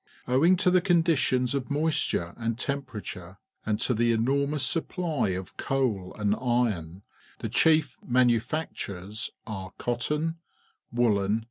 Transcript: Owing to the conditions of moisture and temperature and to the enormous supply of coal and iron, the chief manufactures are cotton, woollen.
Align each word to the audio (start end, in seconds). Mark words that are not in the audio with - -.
Owing 0.27 0.55
to 0.55 0.71
the 0.71 0.81
conditions 0.81 1.53
of 1.53 1.69
moisture 1.69 2.33
and 2.35 2.57
temperature 2.57 3.37
and 3.67 3.79
to 3.81 3.93
the 3.93 4.11
enormous 4.11 4.65
supply 4.65 5.29
of 5.37 5.55
coal 5.57 6.15
and 6.17 6.35
iron, 6.41 7.03
the 7.37 7.49
chief 7.49 7.99
manufactures 8.03 9.29
are 9.45 9.73
cotton, 9.77 10.37
woollen. 10.91 11.39